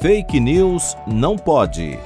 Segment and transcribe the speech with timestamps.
[0.00, 1.98] Fake News não pode.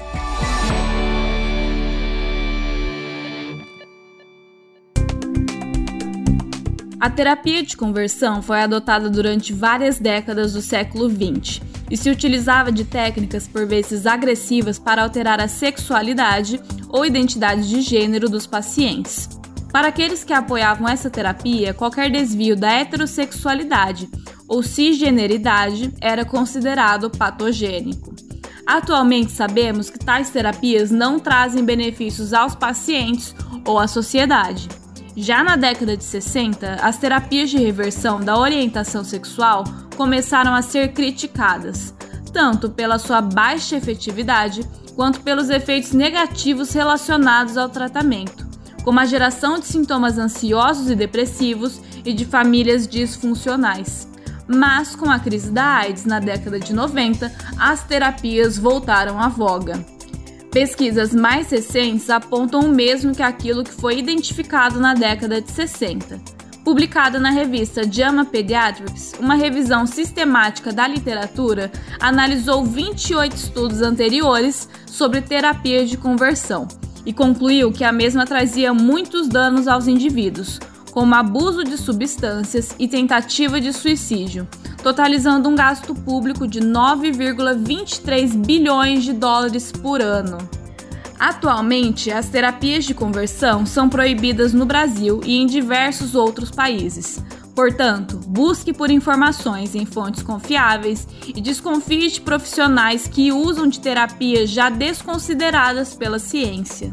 [6.99, 12.73] A terapia de conversão foi adotada durante várias décadas do século XX e se utilizava
[12.73, 19.29] de técnicas por vezes agressivas para alterar a sexualidade ou identidade de gênero dos pacientes.
[19.73, 24.09] Para aqueles que apoiavam essa terapia, qualquer desvio da heterossexualidade
[24.49, 28.15] ou cisgeneridade era considerado patogênico.
[28.67, 33.35] Atualmente sabemos que tais terapias não trazem benefícios aos pacientes
[33.67, 34.69] ou à sociedade.
[35.17, 39.65] Já na década de 60, as terapias de reversão da orientação sexual
[39.97, 41.95] começaram a ser criticadas,
[42.33, 44.63] tanto pela sua baixa efetividade
[44.97, 48.47] quanto pelos efeitos negativos relacionados ao tratamento,
[48.83, 54.09] como a geração de sintomas ansiosos e depressivos e de famílias disfuncionais.
[54.47, 59.85] Mas com a crise da AIDS na década de 90, as terapias voltaram à voga.
[60.51, 66.21] Pesquisas mais recentes apontam o mesmo que aquilo que foi identificado na década de 60.
[66.65, 75.21] Publicada na revista JAMA Pediatrics, uma revisão sistemática da literatura analisou 28 estudos anteriores sobre
[75.21, 76.67] terapia de conversão
[77.05, 80.59] e concluiu que a mesma trazia muitos danos aos indivíduos,
[80.95, 84.47] como abuso de substâncias e tentativa de suicídio,
[84.81, 90.39] totalizando um gasto público de 9,23 bilhões de dólares por ano.
[91.19, 97.21] Atualmente, as terapias de conversão são proibidas no Brasil e em diversos outros países.
[97.57, 104.49] Portanto, busque por informações em fontes confiáveis e desconfie de profissionais que usam de terapias
[104.49, 106.93] já desconsideradas pela ciência.